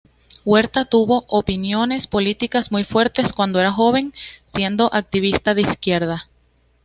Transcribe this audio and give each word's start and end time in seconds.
Huerta 0.45 0.85
tuvo 0.85 1.25
opiniones 1.27 2.07
políticas 2.07 2.71
muy 2.71 2.85
fuertes 2.85 3.33
cuando 3.33 3.59
era 3.59 3.71
joven, 3.71 4.15
siendo 4.47 4.89
activista 4.91 5.53
de 5.53 5.61
izquierda. 5.61 6.27